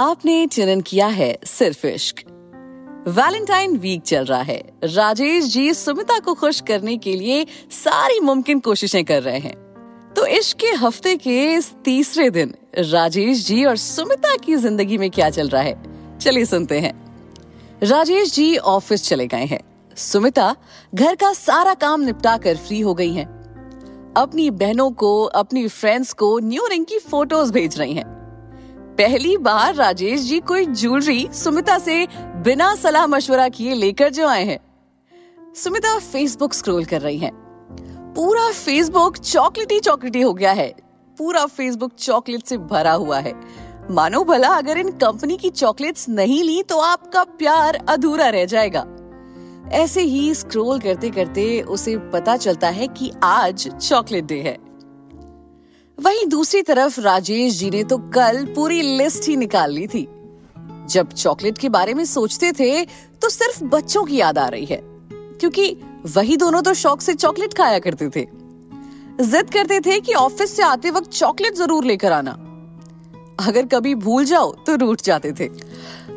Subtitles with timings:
[0.00, 2.16] आपने चयन किया है सिर्फ़ इश्क।
[3.08, 8.60] वैलेंटाइन वीक चल रहा है। राजेश जी सुमिता को खुश करने के लिए सारी मुमकिन
[8.60, 9.54] कोशिशें कर रहे हैं।
[10.16, 15.10] तो इश्क के हफ़्ते के इस तीसरे दिन राजेश जी और सुमिता की ज़िंदगी में
[15.10, 15.82] क्या चल रहा है?
[16.18, 17.14] चलिए सुनते हैं।
[17.82, 19.60] राजेश जी ऑफ़िस चले गए हैं।
[19.96, 20.56] सुमिता
[20.94, 23.26] घर का सारा काम निपटा कर फ्री हो गई हैं।
[24.16, 28.19] अपनी बहनों को, अपनी फ्रेंड्स को न्यू रिंग की फ़ोटोज़ भेज रही हैं।
[29.00, 32.06] पहली बार राजेश जी कोई ज्वेलरी सुमिता से
[32.44, 34.58] बिना सलाह मशवरा किए लेकर जो आए हैं।
[35.54, 37.32] सुमिता फेसबुक स्क्रॉल कर रही हैं।
[38.16, 40.68] पूरा फेसबुक चॉकलेटी चॉकलेटी हो गया है।
[41.18, 43.34] पूरा फेसबुक चॉकलेट से भरा हुआ है।
[43.90, 48.86] मानो भला अगर इन कंपनी की चॉकलेट्स नहीं ली तो आपका प्यार अधूरा रह जाएगा।
[49.72, 54.69] ऐसे ही स्क्रॉल करते करते उसे पता चलता है कि आज चॉकलेट डे है।
[56.20, 60.02] वहीं दूसरी तरफ़ राजेश जी ने तो कल पूरी लिस्ट ही निकाल ली थी।
[60.90, 62.84] जब चॉकलेट के बारे में सोचते थे
[63.22, 64.80] तो सिर्फ़ बच्चों की याद आ रही है,
[65.12, 65.64] क्योंकि
[66.06, 68.26] वही दोनों तो शौक से चॉकलेट खाया करते थे।
[69.22, 72.32] जिद करते थे कि ऑफ़िस से आते वक्त चॉकलेट ज़रूर लेकर आना।
[73.40, 75.46] अगर कभी भूल जाओ तो रूठ जाते थे।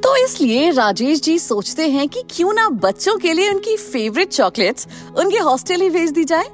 [0.00, 4.86] तो इसलिए राजेश जी सोचते हैं कि क्यों ना बच्चों के लिए उनकी फेवरेट चॉकलेट्स
[5.16, 6.48] उनके हॉस्टल ही भेज दी जाए।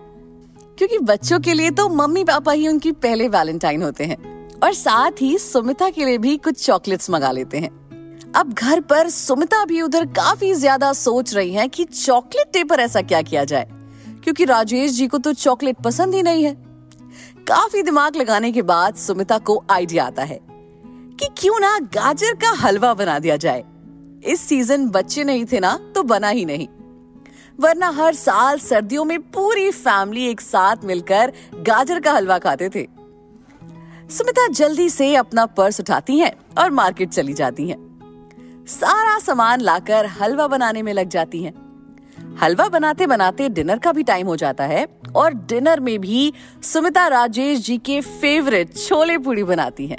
[0.79, 4.17] क्योंकि बच्चों के लिए तो मम्मी पापा ही उनकी पहले वैलेंटाइन होते हैं।
[4.61, 7.71] और साथ ही सुमिता के लिए भी कुछ चॉकलेट्स मंगा लेते हैं।
[8.33, 12.81] अब घर पर सुमिता भी उधर काफ़ी ज़्यादा सोच रही है कि चॉकलेट डे पर
[12.81, 13.67] ऐसा क्या किया जाए।
[14.25, 16.55] क्योंकि राजेश जी को तो चॉकलेट पसंद ही नहीं है।
[17.49, 20.39] काफ़ी दिमाग लगाने के बाद सुमिता को आइडिया आता है
[21.21, 23.65] कि क्यों ना गाजर का हलवा बना दिया जाए।
[24.25, 26.67] इस सीज़न बच्चे नहीं थे ना तो बना ही नहीं।
[27.61, 32.87] वरना हर साल सर्दियों में पूरी फैमिली एक साथ मिलकर गाजर का हलवा खाते थे
[34.11, 40.07] सुमिता जल्दी से अपना पर्स उठाती हैं और मार्केट चली जाती हैं। सारा सामान लाकर
[40.07, 41.53] हलवा बनाने में लग जाती हैं।
[42.43, 44.87] हलवा बनाते बनाते डिनर का भी टाइम हो जाता है
[45.17, 46.33] और डिनर में भी
[46.63, 49.99] सुमिता राजेश जी के फेवरेट छोले पूरी बनाती हैं।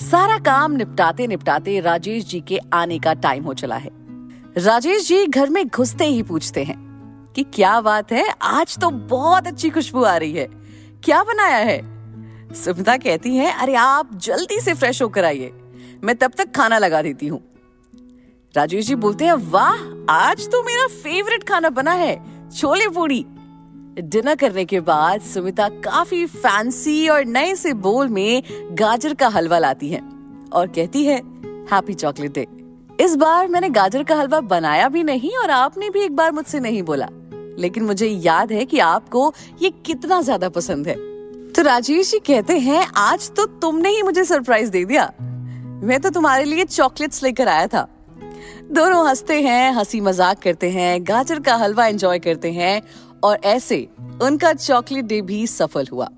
[0.00, 4.05] सारा काम निपटाते निपटाते राजेश जी के आने का टाइम हो चला है
[4.58, 6.76] राजेश जी घर में घुसते ही पूछते हैं
[7.36, 10.46] कि क्या बात है, आज तो बहुत अच्छी खुशबू आ रही है।
[11.04, 11.78] क्या बनाया है?
[12.54, 15.52] सुमिता कहती है, अरे आप जल्दी से फ्रेश होकर आइए।
[16.04, 17.40] मैं तब तक खाना लगा देती हूँ।
[18.56, 19.76] राजेश जी बोलते हैं, वाह,
[20.10, 23.24] आज तो मेरा फेवरेट खाना बना है, छोले पूड़ी।
[24.00, 28.42] डिनर करने के बाद सुमिता काफ़ी फैंसी और नए से बोल में
[28.72, 30.00] गाजर का हलवा लाती है
[30.52, 31.22] और कहती है
[31.72, 32.46] हैप्पी चॉकलेट डे
[33.00, 36.60] इस बार मैंने गाजर का हलवा बनाया भी नहीं और आपने भी एक बार मुझसे
[36.60, 37.08] नहीं बोला।
[37.58, 40.94] लेकिन मुझे याद है कि आपको ये कितना ज़्यादा पसंद है।
[41.52, 45.12] तो राजेश जी कहते हैं, आज तो तुमने ही मुझे सरप्राइज़ दे दिया।
[45.82, 47.86] मैं तो तुम्हारे लिए चॉकलेट्स लेकर आया था।
[48.72, 52.82] दोनों हँसते हैं, हँसी मज़ाक करते हैं, गाजर का हलवा एंजॉय करते हैं
[53.24, 53.86] और ऐसे
[54.22, 56.08] उनका चॉकलेट डे भी सफल हुआ।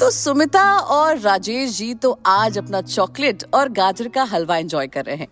[0.00, 5.04] तो सुमिता और राजेश जी तो आज अपना चॉकलेट और गाजर का हलवा एंजॉय कर
[5.04, 5.28] रहे हैं।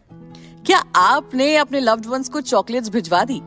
[0.67, 3.39] क्या आपने अपने लव्ड वंस को चॉकलेट्स भिजवा दी?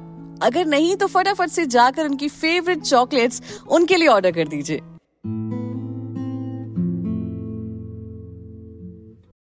[0.41, 4.81] अगर नहीं तो फटाफट से जाकर उनकी फेवरेट चॉकलेट्स उनके लिए ऑर्डर कर दीजिए।